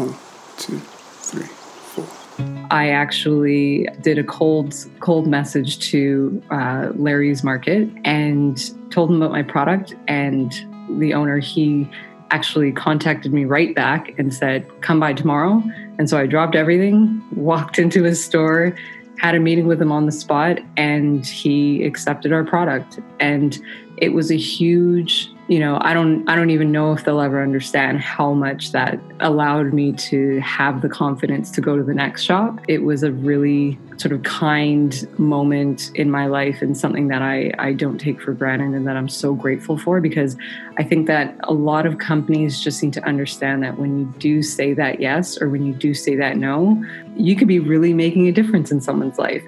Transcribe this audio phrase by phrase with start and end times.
[0.00, 0.16] One,
[0.56, 2.06] two, three, four.
[2.70, 8.58] I actually did a cold cold message to uh, Larry's Market and
[8.90, 9.94] told him about my product.
[10.08, 10.52] And
[10.98, 11.86] the owner he
[12.30, 15.62] actually contacted me right back and said, "Come by tomorrow."
[15.98, 18.74] And so I dropped everything, walked into his store,
[19.18, 23.00] had a meeting with him on the spot, and he accepted our product.
[23.18, 23.58] And
[23.98, 27.42] it was a huge you know i don't i don't even know if they'll ever
[27.42, 32.22] understand how much that allowed me to have the confidence to go to the next
[32.22, 32.60] shop.
[32.68, 37.52] It was a really sort of kind moment in my life and something that i
[37.58, 40.36] i don't take for granted and that i'm so grateful for because
[40.78, 44.42] i think that a lot of companies just need to understand that when you do
[44.42, 46.82] say that yes or when you do say that no
[47.16, 49.42] you could be really making a difference in someone's life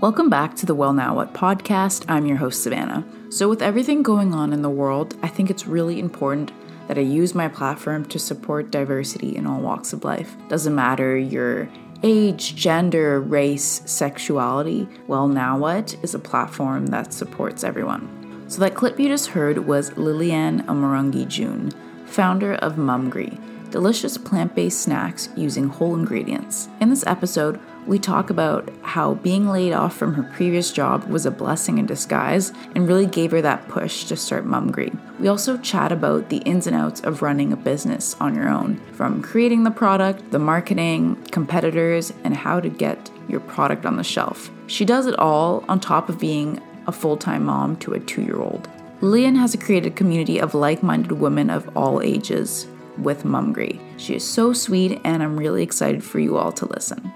[0.00, 2.06] Welcome back to the Well Now What podcast.
[2.08, 3.04] I'm your host, Savannah.
[3.28, 6.52] So, with everything going on in the world, I think it's really important
[6.88, 10.34] that I use my platform to support diversity in all walks of life.
[10.48, 11.68] Doesn't matter your
[12.02, 14.88] age, gender, race, sexuality.
[15.06, 18.46] Well Now What is a platform that supports everyone.
[18.48, 21.72] So, that clip you just heard was Liliane Amarungi June,
[22.06, 23.38] founder of Mumgry,
[23.70, 26.70] delicious plant based snacks using whole ingredients.
[26.80, 31.26] In this episode, we talk about how being laid off from her previous job was
[31.26, 34.96] a blessing in disguise and really gave her that push to start Mumgry.
[35.18, 38.76] We also chat about the ins and outs of running a business on your own,
[38.92, 44.04] from creating the product, the marketing, competitors, and how to get your product on the
[44.04, 44.50] shelf.
[44.66, 48.22] She does it all on top of being a full time mom to a two
[48.22, 48.68] year old.
[49.00, 52.66] Liliane has a created a community of like minded women of all ages
[52.98, 53.80] with Mumgry.
[53.96, 57.12] She is so sweet, and I'm really excited for you all to listen.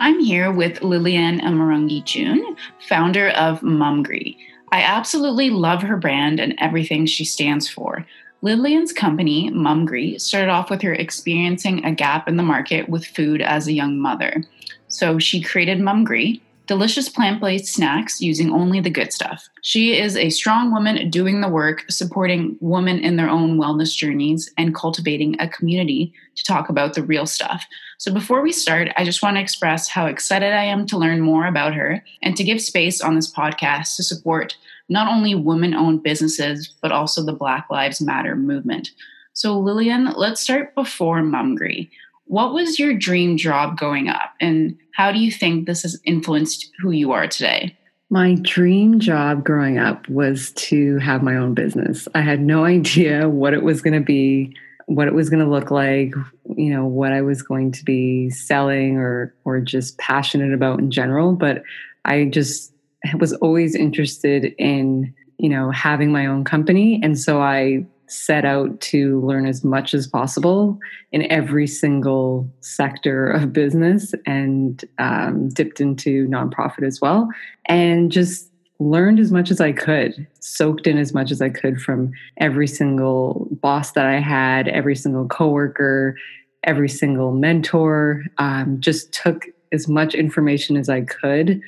[0.00, 2.56] I'm here with Liliane Amarungi June,
[2.88, 4.36] founder of Mumgry.
[4.70, 8.06] I absolutely love her brand and everything she stands for.
[8.40, 13.42] Liliane's company, Mumgry, started off with her experiencing a gap in the market with food
[13.42, 14.44] as a young mother.
[14.86, 19.48] So she created Mumgry, delicious plant based snacks using only the good stuff.
[19.62, 24.52] She is a strong woman doing the work, supporting women in their own wellness journeys,
[24.58, 27.66] and cultivating a community to talk about the real stuff.
[27.96, 31.22] So, before we start, I just want to express how excited I am to learn
[31.22, 34.56] more about her and to give space on this podcast to support
[34.90, 38.90] not only women owned businesses, but also the Black Lives Matter movement.
[39.32, 41.90] So, Lillian, let's start before Mumgry.
[42.28, 46.70] What was your dream job growing up, and how do you think this has influenced
[46.78, 47.74] who you are today?
[48.10, 52.06] My dream job growing up was to have my own business.
[52.14, 54.54] I had no idea what it was going to be,
[54.86, 56.14] what it was going to look like,
[56.54, 60.90] you know, what I was going to be selling or or just passionate about in
[60.90, 61.62] general, but
[62.04, 62.74] I just
[63.18, 68.80] was always interested in, you know, having my own company and so I set out
[68.80, 70.78] to learn as much as possible
[71.12, 77.28] in every single sector of business and um, dipped into nonprofit as well
[77.66, 81.80] and just learned as much as I could, soaked in as much as I could
[81.80, 86.16] from every single boss that I had, every single coworker,
[86.64, 88.24] every single mentor.
[88.38, 91.60] Um, just took as much information as I could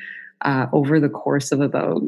[0.42, 2.02] uh, over the course of about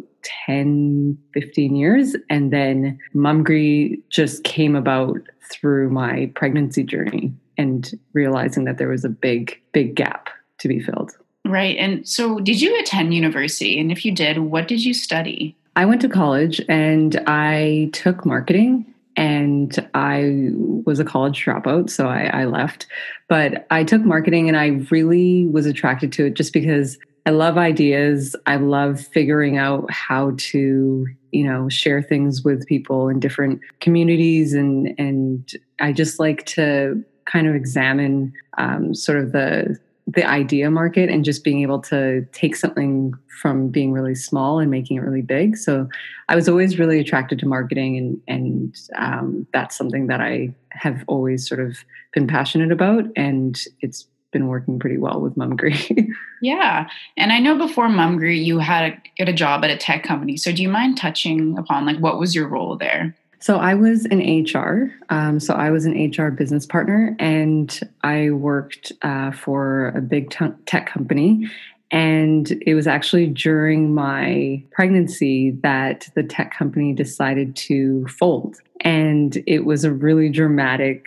[0.47, 2.16] 10, 15 years.
[2.31, 5.20] And then Mumgry just came about
[5.50, 10.81] through my pregnancy journey and realizing that there was a big, big gap to be
[10.81, 11.12] filled.
[11.44, 11.76] Right.
[11.76, 13.78] And so, did you attend university?
[13.78, 15.56] And if you did, what did you study?
[15.75, 20.50] I went to college and I took marketing and I
[20.87, 22.87] was a college dropout, so I, I, left.
[23.28, 27.56] But I took marketing and I really was attracted to it just because I love
[27.56, 28.34] ideas.
[28.46, 34.54] I love figuring out how to, you know, share things with people in different communities,
[34.54, 35.50] and and
[35.80, 39.78] I just like to kind of examine um, sort of the
[40.08, 44.68] the idea market and just being able to take something from being really small and
[44.68, 45.56] making it really big.
[45.56, 45.88] So
[46.28, 51.04] I was always really attracted to marketing, and and um, that's something that I have
[51.06, 56.08] always sort of been passionate about, and it's been working pretty well with Mumgry.
[56.43, 56.88] yeah.
[57.17, 60.37] And I know before Mumgry, you had a, get a job at a tech company.
[60.37, 63.14] So do you mind touching upon like what was your role there?
[63.43, 64.93] So I was in HR.
[65.11, 70.31] Um, so I was an HR business partner, and I worked uh, for a big
[70.31, 71.50] t- tech company.
[71.90, 78.58] And it was actually during my pregnancy that the tech company decided to fold.
[78.81, 81.06] And it was a really dramatic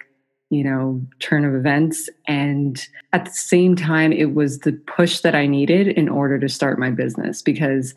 [0.50, 5.36] you know turn of events and at the same time it was the push that
[5.36, 7.94] i needed in order to start my business because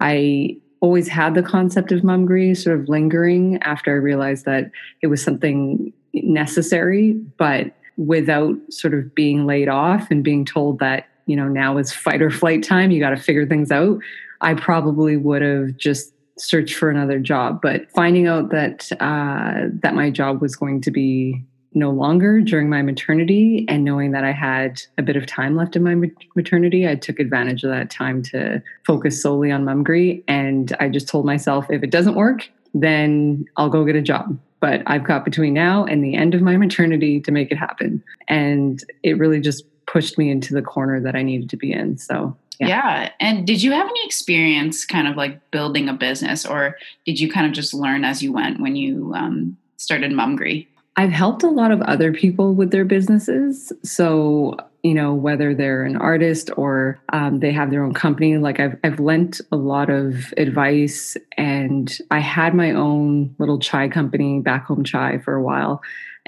[0.00, 4.70] i always had the concept of mumgry sort of lingering after I realized that
[5.02, 11.08] it was something necessary, but without sort of being laid off and being told that,
[11.26, 13.98] you know, now is fight or flight time, you got to figure things out.
[14.40, 17.60] I probably would have just searched for another job.
[17.60, 21.44] But finding out that uh, that my job was going to be
[21.74, 25.76] no longer during my maternity and knowing that I had a bit of time left
[25.76, 25.94] in my
[26.34, 30.24] maternity, I took advantage of that time to focus solely on Mumgry.
[30.28, 34.38] And I just told myself if it doesn't work, then I'll go get a job.
[34.60, 38.02] But I've got between now and the end of my maternity to make it happen.
[38.26, 41.96] And it really just pushed me into the corner that I needed to be in.
[41.96, 42.66] So yeah.
[42.66, 43.12] yeah.
[43.20, 46.76] And did you have any experience kind of like building a business or
[47.06, 50.66] did you kind of just learn as you went when you um, started Mumgry?
[50.98, 53.72] I've helped a lot of other people with their businesses.
[53.84, 58.58] So, you know, whether they're an artist or um, they have their own company, like
[58.58, 64.40] I've, I've lent a lot of advice and I had my own little chai company,
[64.40, 65.80] Back Home Chai, for a while.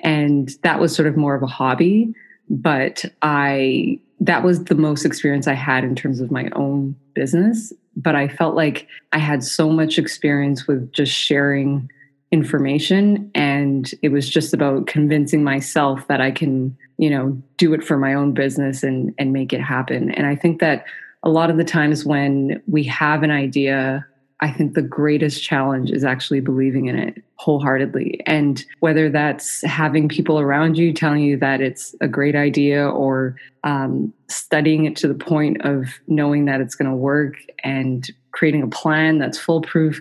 [0.04, 2.14] And that was sort of more of a hobby.
[2.48, 7.72] But I, that was the most experience I had in terms of my own business.
[7.96, 11.90] But I felt like I had so much experience with just sharing
[12.32, 17.82] information and it was just about convincing myself that I can, you know, do it
[17.82, 20.10] for my own business and and make it happen.
[20.12, 20.84] And I think that
[21.22, 24.06] a lot of the times when we have an idea,
[24.40, 28.20] I think the greatest challenge is actually believing in it wholeheartedly.
[28.26, 33.36] And whether that's having people around you telling you that it's a great idea or
[33.64, 37.34] um, studying it to the point of knowing that it's going to work
[37.64, 40.00] and creating a plan that's foolproof.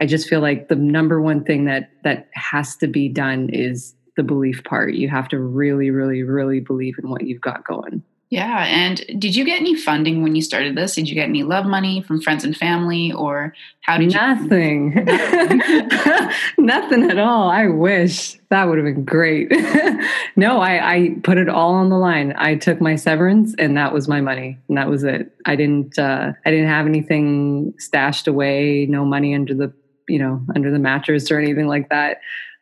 [0.00, 3.94] I just feel like the number one thing that that has to be done is
[4.16, 4.94] the belief part.
[4.94, 8.02] You have to really, really, really believe in what you've got going.
[8.30, 8.66] Yeah.
[8.66, 10.94] And did you get any funding when you started this?
[10.94, 14.92] Did you get any love money from friends and family or how did Nothing.
[14.92, 15.04] you?
[15.04, 15.88] Nothing.
[16.58, 17.48] Nothing at all.
[17.48, 19.50] I wish that would have been great.
[20.36, 22.34] no, I, I put it all on the line.
[22.36, 24.58] I took my severance and that was my money.
[24.68, 25.32] And that was it.
[25.46, 29.72] I didn't, uh, I didn't have anything stashed away, no money under the
[30.08, 32.20] you know under the mattress or anything like that.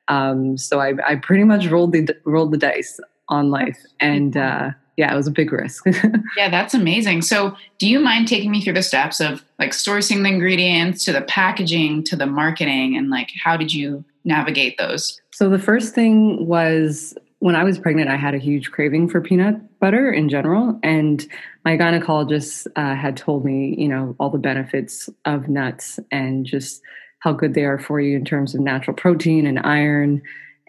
[0.08, 4.70] Um, so I, I pretty much rolled the rolled the dice on life, and uh,
[4.96, 5.84] yeah, it was a big risk.
[6.36, 7.22] yeah, that's amazing.
[7.22, 11.12] So, do you mind taking me through the steps of like sourcing the ingredients to
[11.12, 15.20] the packaging to the marketing, and like how did you navigate those?
[15.32, 19.20] So the first thing was when I was pregnant, I had a huge craving for
[19.20, 20.78] peanut butter in general.
[20.82, 21.24] And
[21.64, 26.82] my gynecologist uh, had told me, you know, all the benefits of nuts and just
[27.26, 30.22] how good they are for you in terms of natural protein and iron.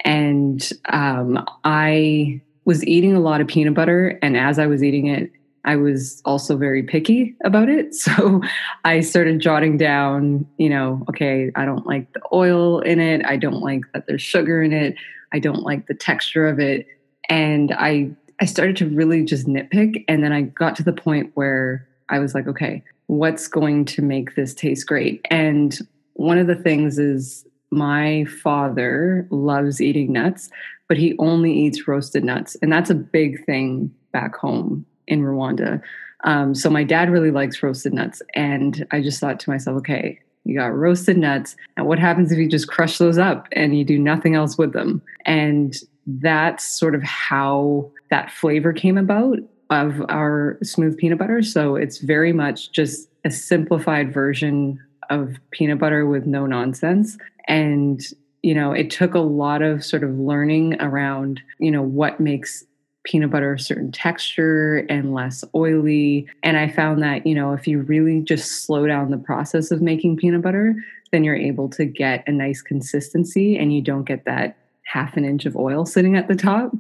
[0.04, 4.18] And um, I was eating a lot of peanut butter.
[4.24, 5.32] And as I was eating it,
[5.66, 7.94] I was also very picky about it.
[7.94, 8.42] So
[8.84, 13.24] I started jotting down, you know, okay, I don't like the oil in it.
[13.24, 14.96] I don't like that there's sugar in it.
[15.32, 16.88] I don't like the texture of it.
[17.30, 18.10] And I
[18.42, 22.18] I started to really just nitpick and then I got to the point where I
[22.18, 25.22] was like, okay, what's going to make this taste great?
[25.30, 25.78] And
[26.18, 30.50] one of the things is my father loves eating nuts,
[30.88, 32.56] but he only eats roasted nuts.
[32.62, 35.82] And that's a big thing back home in Rwanda.
[36.24, 38.22] Um, so my dad really likes roasted nuts.
[38.34, 41.56] And I just thought to myself, okay, you got roasted nuts.
[41.76, 44.74] And what happens if you just crush those up and you do nothing else with
[44.74, 45.02] them?
[45.26, 45.76] And
[46.08, 49.38] that's sort of how that flavor came about
[49.70, 51.44] of our smooth peanut butter.
[51.44, 57.18] So it's very much just a simplified version of peanut butter with no nonsense.
[57.48, 58.02] And,
[58.44, 62.64] you know, it took a lot of sort of learning around, you know, what makes
[63.04, 66.28] peanut butter a certain texture and less oily.
[66.44, 69.82] And I found that, you know, if you really just slow down the process of
[69.82, 70.76] making peanut butter,
[71.12, 75.24] then you're able to get a nice consistency and you don't get that half an
[75.24, 76.74] inch of oil sitting at the top.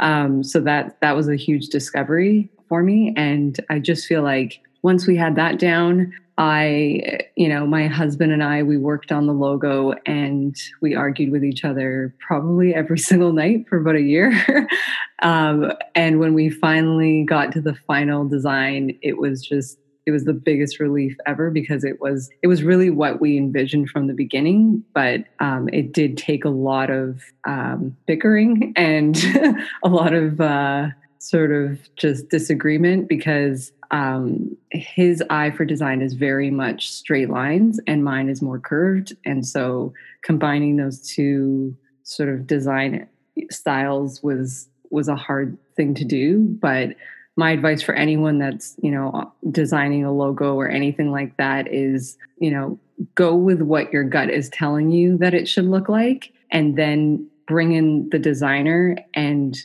[0.00, 3.12] Um, so that that was a huge discovery for me.
[3.16, 8.32] And I just feel like once we had that down, I, you know, my husband
[8.32, 12.98] and I, we worked on the logo and we argued with each other probably every
[13.10, 14.68] single night for about a year.
[15.22, 20.24] um, and when we finally got to the final design, it was just, it was
[20.24, 24.12] the biggest relief ever because it was it was really what we envisioned from the
[24.12, 29.24] beginning but um, it did take a lot of um, bickering and
[29.82, 30.88] a lot of uh,
[31.20, 37.78] sort of just disagreement because um, his eye for design is very much straight lines
[37.86, 39.16] and mine is more curved.
[39.24, 43.06] And so combining those two sort of design
[43.52, 46.90] styles was was a hard thing to do, but
[47.36, 52.18] my advice for anyone that's you know designing a logo or anything like that is
[52.38, 52.78] you know
[53.14, 57.28] go with what your gut is telling you that it should look like and then
[57.46, 59.58] bring in the designer and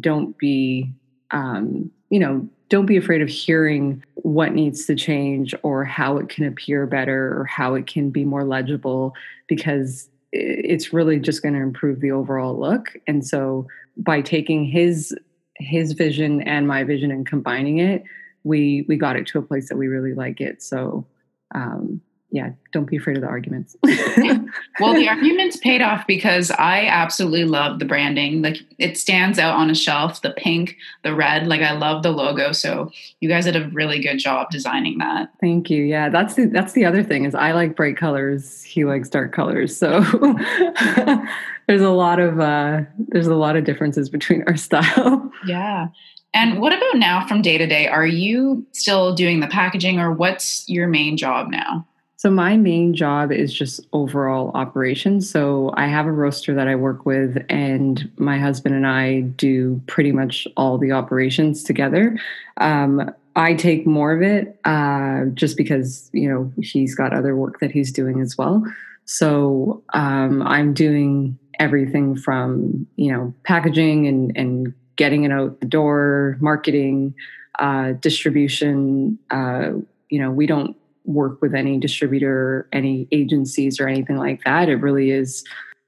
[0.00, 0.92] don't be
[1.30, 6.28] um, you know don't be afraid of hearing what needs to change or how it
[6.28, 9.14] can appear better or how it can be more legible
[9.46, 12.92] because it's really just going to improve the overall look.
[13.06, 15.16] And so by taking his
[15.58, 18.04] his vision and my vision and combining it
[18.46, 20.62] we we got it to a place that we really like it.
[20.62, 21.06] So
[21.54, 23.76] um yeah, don't be afraid of the arguments.
[24.80, 28.42] well, the arguments paid off because I absolutely love the branding.
[28.42, 31.46] Like it stands out on a shelf, the pink, the red.
[31.46, 32.50] Like I love the logo.
[32.52, 32.90] So
[33.20, 35.30] you guys did a really good job designing that.
[35.40, 35.84] Thank you.
[35.84, 38.62] Yeah, that's the that's the other thing is I like bright colors.
[38.64, 39.76] He likes dark colors.
[39.76, 40.00] So
[41.68, 45.30] there's a lot of uh, there's a lot of differences between our style.
[45.46, 45.88] Yeah.
[46.34, 47.86] And what about now from day to day?
[47.86, 51.86] Are you still doing the packaging or what's your main job now?
[52.26, 55.30] So my main job is just overall operations.
[55.30, 59.80] So I have a roaster that I work with, and my husband and I do
[59.86, 62.18] pretty much all the operations together.
[62.56, 67.60] Um, I take more of it uh, just because you know he's got other work
[67.60, 68.64] that he's doing as well.
[69.04, 75.66] So um, I'm doing everything from you know packaging and and getting it out the
[75.68, 77.14] door, marketing,
[77.60, 79.16] uh, distribution.
[79.30, 79.74] Uh,
[80.08, 80.76] you know, we don't
[81.06, 84.68] work with any distributor, any agencies, or anything like that.
[84.68, 85.44] It really is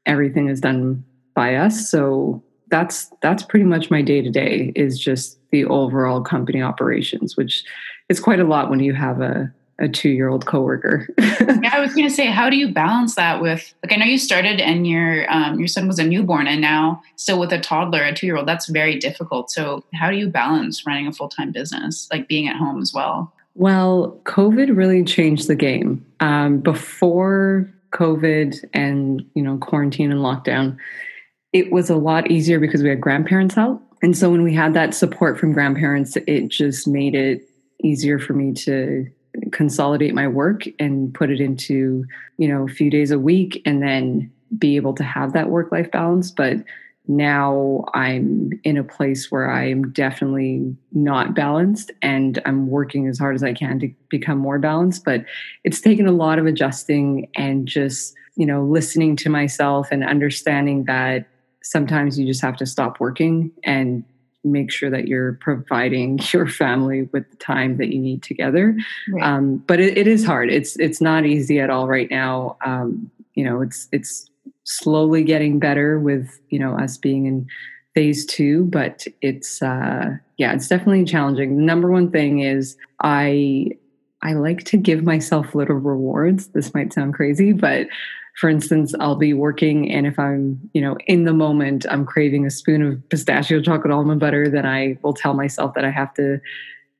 [0.07, 1.91] everything is done by us.
[1.91, 7.37] So that's that's pretty much my day to day is just the overall company operations,
[7.37, 7.65] which
[8.09, 11.09] is quite a lot when you have a a two year old coworker.
[11.19, 14.19] yeah, I was to say, how do you balance that with like I know you
[14.19, 18.03] started and your um, your son was a newborn and now still with a toddler,
[18.03, 18.49] a two year old.
[18.49, 19.51] That's very difficult.
[19.51, 22.93] So how do you balance running a full time business, like being at home as
[22.93, 23.33] well?
[23.59, 26.07] Well, COVID really changed the game.
[26.21, 30.77] Um, before COVID and you know quarantine and lockdown,
[31.53, 34.75] it was a lot easier because we had grandparents out, and so when we had
[34.75, 37.50] that support from grandparents, it just made it
[37.83, 39.11] easier for me to
[39.50, 42.05] consolidate my work and put it into
[42.37, 45.73] you know a few days a week, and then be able to have that work
[45.73, 46.31] life balance.
[46.31, 46.59] But
[47.09, 53.35] now I'm in a place where I'm definitely not balanced and I'm working as hard
[53.35, 55.05] as I can to become more balanced.
[55.05, 55.25] But
[55.65, 60.85] it's taken a lot of adjusting and just, you know, listening to myself and understanding
[60.85, 61.27] that
[61.62, 64.05] sometimes you just have to stop working and
[64.45, 68.77] make sure that you're providing your family with the time that you need together.
[69.09, 69.23] Right.
[69.23, 70.50] Um, but it, it is hard.
[70.50, 72.59] It's it's not easy at all right now.
[72.65, 74.29] Um, you know, it's it's
[74.69, 77.47] slowly getting better with you know us being in
[77.95, 81.57] phase two but it's uh yeah it's definitely challenging.
[81.57, 83.71] The number one thing is i
[84.23, 86.49] i like to give myself little rewards.
[86.49, 87.87] This might sound crazy but
[88.39, 92.47] for instance i'll be working and if i'm you know in the moment i'm craving
[92.47, 96.15] a spoon of pistachio chocolate almond butter then i will tell myself that i have
[96.15, 96.39] to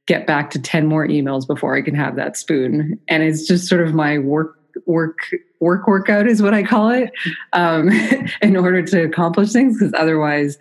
[0.07, 2.99] get back to 10 more emails before i can have that spoon.
[3.09, 5.19] And it's just sort of my work work
[5.61, 7.11] work workout is what I call it
[7.53, 7.91] um,
[8.43, 10.59] in order to accomplish things because otherwise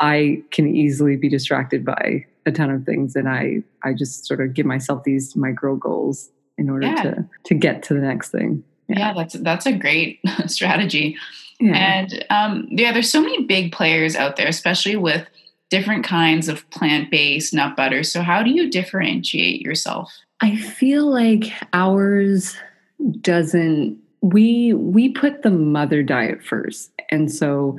[0.00, 4.40] I can easily be distracted by a ton of things and I I just sort
[4.40, 7.02] of give myself these micro goals in order yeah.
[7.02, 8.64] to to get to the next thing.
[8.88, 11.16] Yeah, yeah that's that's a great strategy.
[11.60, 11.74] Yeah.
[11.74, 15.26] And um, yeah, there's so many big players out there, especially with
[15.70, 18.02] different kinds of plant-based nut butter.
[18.02, 20.12] So how do you differentiate yourself?
[20.40, 22.56] I feel like ours
[23.20, 26.90] doesn't we we put the mother diet first.
[27.10, 27.78] And so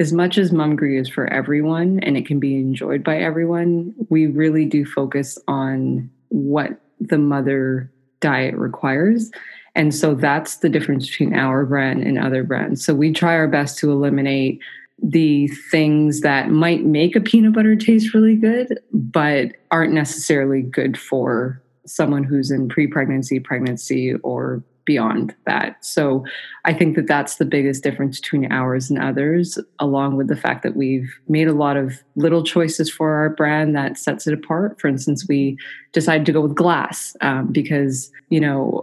[0.00, 4.26] as much as mumgry is for everyone and it can be enjoyed by everyone we
[4.26, 9.30] really do focus on what the mother diet requires.
[9.74, 12.84] And so that's the difference between our brand and other brands.
[12.84, 14.60] So we try our best to eliminate
[15.00, 20.98] the things that might make a peanut butter taste really good but aren't necessarily good
[20.98, 25.84] for someone who's in pre-pregnancy, pregnancy, or beyond that.
[25.84, 26.24] So
[26.64, 30.62] I think that that's the biggest difference between ours and others, along with the fact
[30.62, 34.80] that we've made a lot of little choices for our brand that sets it apart.
[34.80, 35.58] For instance, we
[35.92, 38.82] decided to go with glass um, because, you know,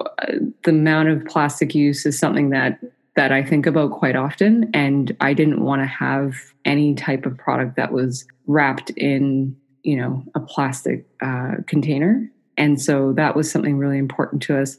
[0.63, 2.79] the amount of plastic use is something that
[3.15, 4.69] that I think about quite often.
[4.73, 6.35] And I didn't want to have
[6.65, 12.29] any type of product that was wrapped in, you know, a plastic uh, container.
[12.57, 14.77] And so that was something really important to us.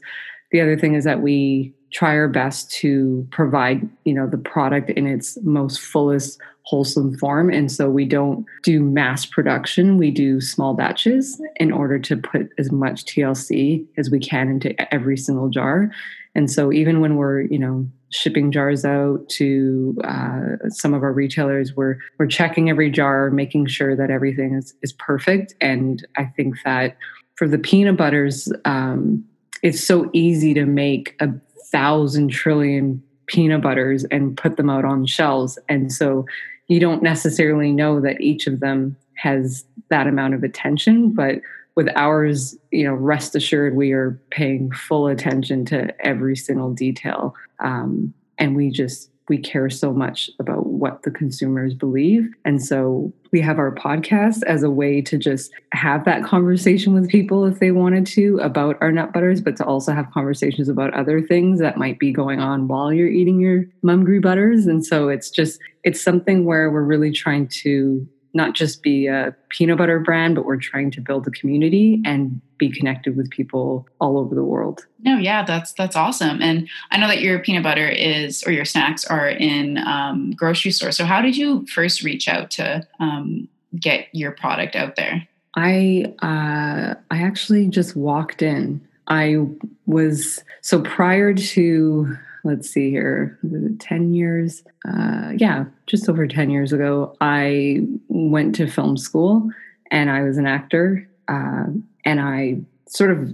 [0.51, 4.89] The other thing is that we try our best to provide you know the product
[4.91, 7.49] in its most fullest wholesome form.
[7.49, 9.97] And so we don't do mass production.
[9.97, 14.93] We do small batches in order to put as much tlc as we can into
[14.93, 15.89] every single jar.
[16.35, 21.11] And so even when we're you know shipping jars out to uh, some of our
[21.11, 25.55] retailers we're we're checking every jar making sure that everything is, is perfect.
[25.61, 26.97] And i think that
[27.37, 29.23] for the peanut butters um,
[29.63, 31.29] it's so easy to make a
[31.71, 35.59] thousand trillion peanut butters and put them out on shelves.
[35.67, 36.25] And so
[36.67, 41.13] you don't necessarily know that each of them has that amount of attention.
[41.13, 41.41] But
[41.75, 47.35] with ours, you know, rest assured we are paying full attention to every single detail.
[47.59, 52.29] Um, and we just we care so much about what the consumers believe.
[52.45, 57.09] And so we have our podcast as a way to just have that conversation with
[57.09, 60.93] people if they wanted to about our nut butters, but to also have conversations about
[60.93, 64.65] other things that might be going on while you're eating your Mumgry butters.
[64.67, 69.35] And so it's just, it's something where we're really trying to not just be a
[69.49, 73.85] peanut butter brand, but we're trying to build a community and be connected with people
[73.99, 74.85] all over the world.
[75.01, 76.41] No, yeah, that's that's awesome.
[76.41, 80.71] And I know that your peanut butter is or your snacks are in um, grocery
[80.71, 80.95] stores.
[80.95, 85.27] So how did you first reach out to um, get your product out there?
[85.55, 88.79] I uh, I actually just walked in.
[89.07, 89.37] I
[89.85, 92.17] was so prior to
[92.47, 93.37] let's see here,
[93.79, 94.63] 10 years?
[94.87, 99.49] Uh, yeah, just over 10 years ago, I went to film school
[99.91, 101.07] and I was an actor.
[101.27, 101.65] Uh,
[102.05, 103.33] and I sort of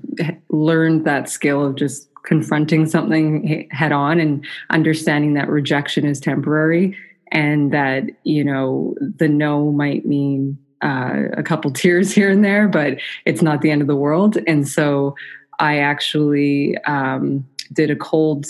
[0.50, 6.98] learned that skill of just confronting something head on and understanding that rejection is temporary
[7.32, 12.67] and that, you know, the no might mean uh, a couple tears here and there,
[12.67, 14.38] but it's not the end of the world.
[14.48, 15.15] And so
[15.60, 18.46] I actually um, did a cold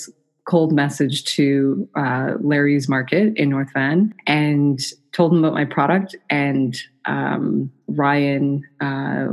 [0.46, 4.80] cold message to uh, Larry's Market in North Van and
[5.12, 6.16] told him about my product.
[6.30, 9.28] And um, Ryan, uh,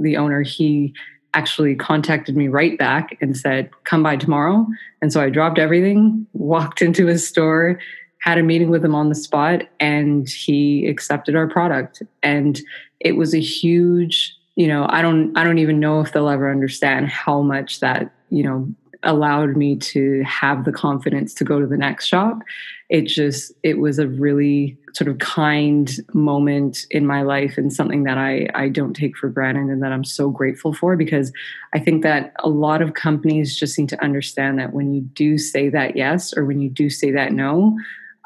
[0.00, 0.94] the owner, he
[1.34, 4.66] actually contacted me right back and said, Come by tomorrow.
[5.02, 7.78] And so I dropped everything, walked into his store,
[8.20, 12.02] had a meeting with him on the spot, and he accepted our product.
[12.22, 12.60] And
[13.00, 16.50] it was a huge you know i don't i don't even know if they'll ever
[16.50, 18.72] understand how much that you know
[19.04, 22.40] allowed me to have the confidence to go to the next shop.
[22.88, 28.04] It just it was a really sort of kind moment in my life and something
[28.04, 31.32] that i i don't take for granted and that i'm so grateful for because
[31.72, 35.36] i think that a lot of companies just need to understand that when you do
[35.36, 37.76] say that yes or when you do say that no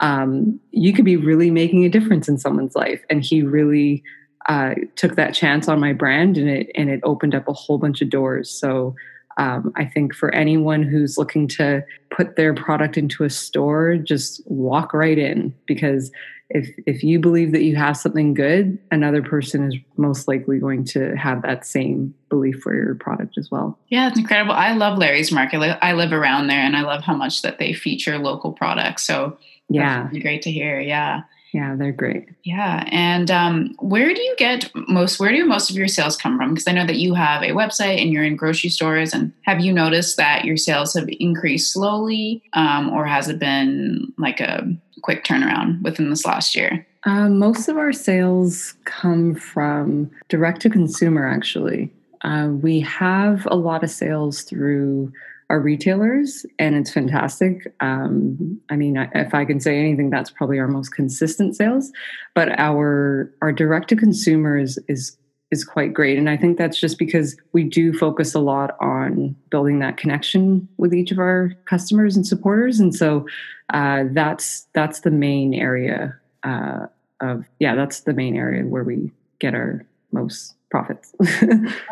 [0.01, 3.03] um, you could be really making a difference in someone's life.
[3.11, 4.03] And he really
[4.49, 7.79] uh, took that chance on my brand and it and it opened up a whole
[7.79, 8.51] bunch of doors.
[8.51, 8.95] So
[9.39, 14.43] um, I think for anyone who's looking to put their product into a store, just
[14.47, 16.11] walk right in because
[16.51, 20.85] if if you believe that you have something good, another person is most likely going
[20.87, 23.79] to have that same belief for your product as well.
[23.89, 24.55] Yeah, it's incredible.
[24.55, 25.61] I love Larry's Market.
[25.83, 29.05] I live around there, and I love how much that they feature local products.
[29.05, 30.81] So yeah, great to hear.
[30.81, 31.23] Yeah.
[31.53, 32.29] Yeah, they're great.
[32.45, 35.19] Yeah, and um, where do you get most?
[35.19, 36.53] Where do most of your sales come from?
[36.53, 39.15] Because I know that you have a website and you're in grocery stores.
[39.15, 44.13] And have you noticed that your sales have increased slowly, um, or has it been
[44.19, 44.67] like a
[45.03, 46.87] quick turnaround within this last year?
[47.05, 51.27] Uh, most of our sales come from direct to consumer.
[51.27, 51.91] Actually,
[52.23, 55.13] uh, we have a lot of sales through
[55.51, 57.73] our retailers, and it's fantastic.
[57.81, 61.91] Um, I mean, if I can say anything, that's probably our most consistent sales.
[62.35, 65.17] But our our direct to consumers is
[65.51, 69.35] is quite great, and I think that's just because we do focus a lot on
[69.51, 73.27] building that connection with each of our customers and supporters, and so
[73.73, 76.87] uh, that's that's the main area uh,
[77.23, 81.15] of yeah, that's the main area where we get our most profits.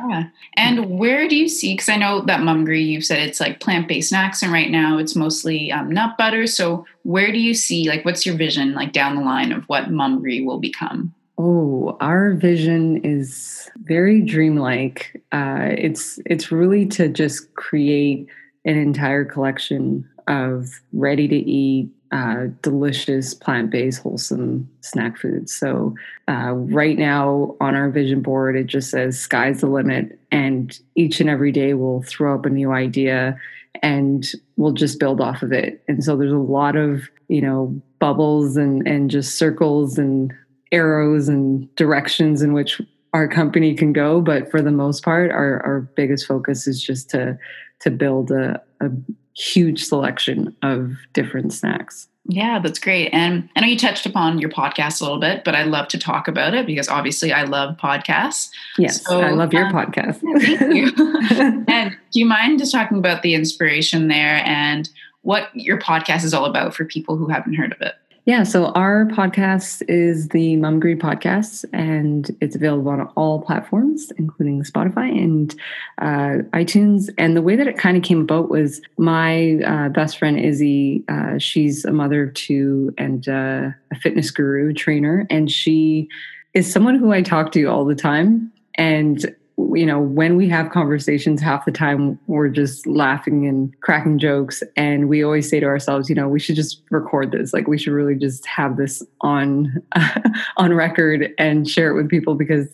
[0.08, 0.28] yeah.
[0.56, 1.74] And where do you see?
[1.74, 4.98] Because I know that Mumgry, you've said it's like plant based snacks, and right now
[4.98, 6.46] it's mostly um, nut butter.
[6.46, 7.88] So where do you see?
[7.88, 11.14] Like, what's your vision like down the line of what Mumgry will become?
[11.38, 15.22] Oh, our vision is very dreamlike.
[15.32, 18.26] Uh, it's it's really to just create
[18.64, 25.54] an entire collection of ready to eat uh, delicious plant based, wholesome snack foods.
[25.54, 25.94] So,
[26.28, 30.18] uh, right now on our vision board, it just says sky's the limit.
[30.32, 33.38] And each and every day we'll throw up a new idea
[33.82, 34.26] and
[34.56, 35.82] we'll just build off of it.
[35.88, 40.32] And so, there's a lot of, you know, bubbles and, and just circles and
[40.72, 42.80] arrows and directions in which
[43.12, 44.22] our company can go.
[44.22, 47.38] But for the most part, our, our biggest focus is just to,
[47.80, 48.88] to build a, a
[49.36, 52.08] huge selection of different snacks.
[52.28, 53.10] Yeah, that's great.
[53.10, 55.98] And I know you touched upon your podcast a little bit, but I love to
[55.98, 58.48] talk about it because obviously I love podcasts.
[58.78, 60.20] Yes, so, I love your um, podcast.
[60.20, 61.64] thank you.
[61.68, 64.88] and do you mind just talking about the inspiration there and
[65.22, 67.94] what your podcast is all about for people who haven't heard of it?
[68.26, 74.64] Yeah, so our podcast is the Mumgry Podcast, and it's available on all platforms, including
[74.64, 75.54] Spotify and
[75.98, 77.08] uh, iTunes.
[77.18, 81.04] And the way that it kind of came about was my uh, best friend Izzy.
[81.08, 86.08] Uh, she's a mother of two and uh, a fitness guru trainer, and she
[86.52, 88.50] is someone who I talk to all the time.
[88.74, 94.18] And you know, when we have conversations, half the time we're just laughing and cracking
[94.18, 94.62] jokes.
[94.76, 97.52] And we always say to ourselves, you know, we should just record this.
[97.54, 99.82] Like we should really just have this on
[100.56, 102.66] on record and share it with people because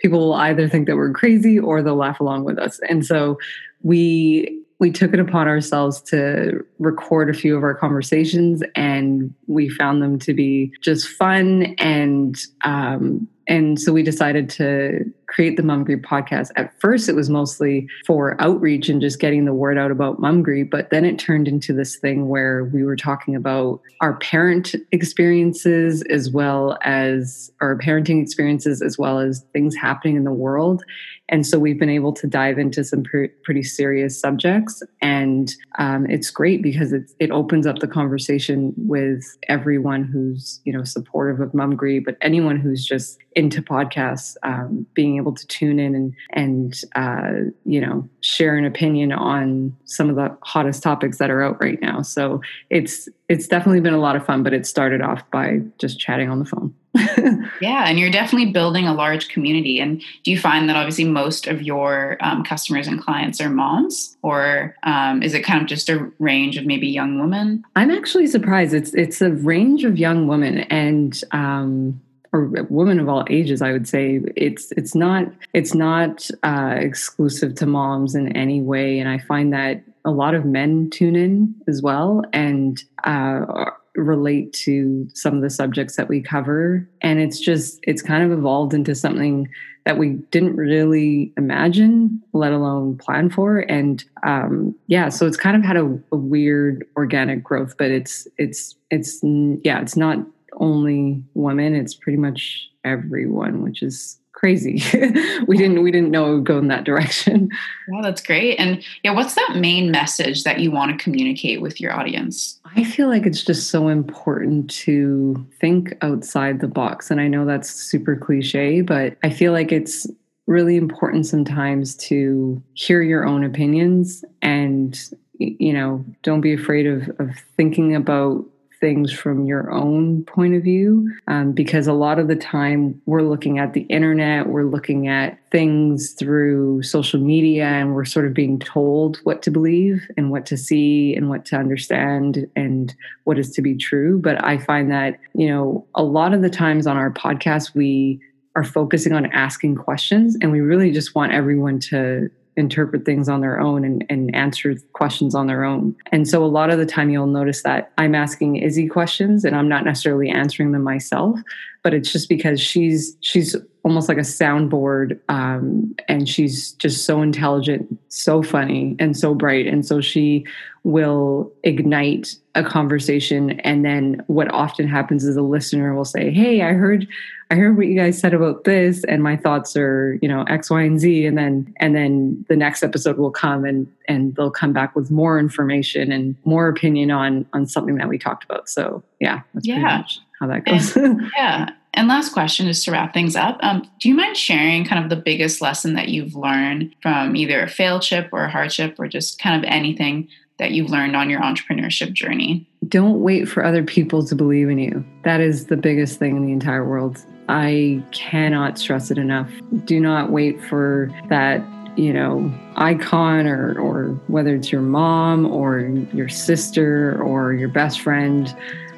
[0.00, 2.80] people will either think that we're crazy or they'll laugh along with us.
[2.88, 3.38] And so
[3.82, 9.68] we we took it upon ourselves to record a few of our conversations and we
[9.68, 15.62] found them to be just fun and um, and so we decided to create the
[15.62, 16.50] Mumgry podcast.
[16.54, 20.68] At first, it was mostly for outreach and just getting the word out about Mumgry,
[20.68, 26.02] but then it turned into this thing where we were talking about our parent experiences
[26.02, 30.84] as well as our parenting experiences, as well as things happening in the world.
[31.30, 34.82] And so we've been able to dive into some pre- pretty serious subjects.
[35.00, 40.72] And um, it's great because it, it opens up the conversation with everyone who's, you
[40.72, 45.78] know, supportive of Mumgry, but anyone who's just into podcasts, um, being able to tune
[45.78, 51.16] in and, and uh, you know, share an opinion on some of the hottest topics
[51.16, 52.02] that are out right now.
[52.02, 55.98] So it's, it's definitely been a lot of fun, but it started off by just
[55.98, 56.74] chatting on the phone.
[57.62, 59.80] yeah, and you're definitely building a large community.
[59.80, 64.18] And do you find that obviously most of your um, customers and clients are moms,
[64.22, 67.64] or um, is it kind of just a range of maybe young women?
[67.74, 68.74] I'm actually surprised.
[68.74, 71.18] It's it's a range of young women and.
[71.30, 76.74] Um, or women of all ages i would say it's it's not it's not uh,
[76.78, 78.98] exclusive to moms in any way.
[78.98, 84.52] And i find that a lot of men tune in as well and uh, relate
[84.52, 86.88] to some of the subjects that we cover.
[87.02, 89.48] And it's just it's kind of evolved into something
[89.84, 93.58] that we didn't really imagine let alone plan for.
[93.58, 98.26] And um, yeah so it's kind of had a, a weird organic growth but it's
[98.38, 99.20] it's it's
[99.64, 100.18] yeah it's not
[100.54, 104.82] only women it's pretty much everyone which is crazy.
[105.46, 107.50] we didn't we didn't know it would go in that direction.
[107.88, 108.54] Well, that's great.
[108.54, 112.60] And yeah, what's that main message that you want to communicate with your audience?
[112.76, 117.10] I feel like it's just so important to think outside the box.
[117.10, 120.06] And I know that's super cliche, but I feel like it's
[120.46, 124.96] really important sometimes to hear your own opinions and
[125.38, 128.44] you know, don't be afraid of of thinking about
[128.80, 133.22] things from your own point of view um, because a lot of the time we're
[133.22, 138.34] looking at the internet, we're looking at things through social media, and we're sort of
[138.34, 143.38] being told what to believe and what to see and what to understand and what
[143.38, 144.18] is to be true.
[144.18, 148.20] But I find that, you know, a lot of the times on our podcast, we
[148.56, 153.40] are focusing on asking questions and we really just want everyone to interpret things on
[153.40, 155.96] their own and, and answer questions on their own.
[156.12, 159.56] And so a lot of the time you'll notice that I'm asking Izzy questions and
[159.56, 161.40] I'm not necessarily answering them myself,
[161.82, 167.22] but it's just because she's she's almost like a soundboard um, and she's just so
[167.22, 169.66] intelligent so funny and so bright.
[169.66, 170.44] And so she
[170.82, 176.62] will ignite a conversation and then what often happens is a listener will say hey
[176.62, 177.06] i heard
[177.50, 180.70] i heard what you guys said about this and my thoughts are you know x
[180.70, 184.50] y and z and then and then the next episode will come and and they'll
[184.50, 188.68] come back with more information and more opinion on on something that we talked about
[188.68, 190.02] so yeah that's yeah
[190.38, 193.58] how that goes and, yeah and last question is to wrap things up.
[193.62, 197.60] Um, do you mind sharing kind of the biggest lesson that you've learned from either
[197.62, 201.28] a failed ship or a hardship or just kind of anything that you've learned on
[201.28, 202.68] your entrepreneurship journey?
[202.86, 205.04] Don't wait for other people to believe in you.
[205.24, 207.18] That is the biggest thing in the entire world.
[207.48, 209.50] I cannot stress it enough.
[209.84, 211.64] Do not wait for that
[211.96, 215.80] you know icon or or whether it's your mom or
[216.12, 218.54] your sister or your best friend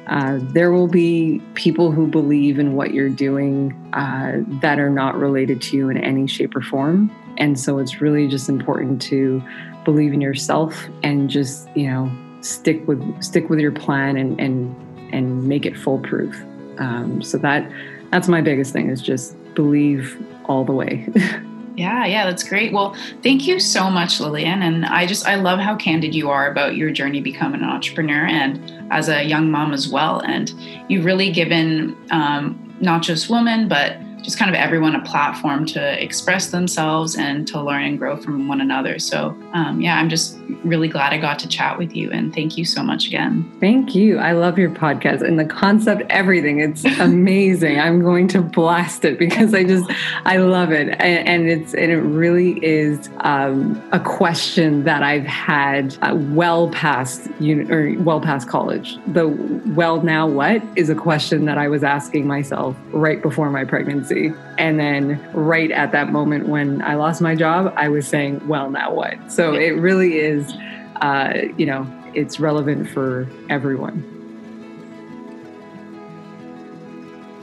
[0.07, 5.15] uh, there will be people who believe in what you're doing uh, that are not
[5.15, 7.11] related to you in any shape or form.
[7.37, 9.41] And so it's really just important to
[9.85, 14.75] believe in yourself and just, you know, stick with stick with your plan and and
[15.13, 16.35] and make it foolproof.
[16.79, 17.71] Um, so that
[18.11, 21.07] that's my biggest thing is just believe all the way.
[21.75, 22.71] Yeah, yeah, that's great.
[22.71, 24.61] Well, thank you so much, Lillian.
[24.61, 28.27] And I just, I love how candid you are about your journey becoming an entrepreneur
[28.27, 30.19] and as a young mom as well.
[30.19, 30.53] And
[30.87, 36.01] you've really given um, not just women, but just kind of everyone a platform to
[36.01, 38.97] express themselves and to learn and grow from one another.
[38.97, 42.09] So, um, yeah, I'm just really glad I got to chat with you.
[42.09, 43.51] And thank you so much again.
[43.59, 44.19] Thank you.
[44.19, 46.61] I love your podcast and the concept, everything.
[46.61, 47.79] It's amazing.
[47.79, 49.91] I'm going to blast it because I just,
[50.23, 50.87] I love it.
[50.87, 56.69] And, and it's, and it really is um, a question that I've had uh, well
[56.69, 58.97] past, uni- or well past college.
[59.07, 59.27] The
[59.73, 64.12] well, now what is a question that I was asking myself right before my pregnancy
[64.13, 64.39] pregnancy.
[64.57, 68.69] And then right at that moment when I lost my job, I was saying, well,
[68.69, 69.31] now what?
[69.31, 70.53] So it really is,
[71.01, 74.09] uh, you know, it's relevant for everyone.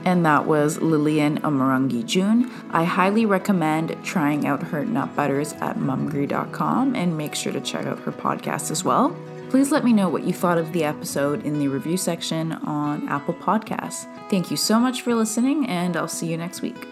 [0.03, 2.51] and that was Lillian Omorangi June.
[2.71, 7.85] I highly recommend trying out her nut butters at mumgry.com and make sure to check
[7.85, 9.15] out her podcast as well.
[9.51, 13.09] Please let me know what you thought of the episode in the review section on
[13.09, 14.07] Apple Podcasts.
[14.31, 16.90] Thank you so much for listening, and I'll see you next week.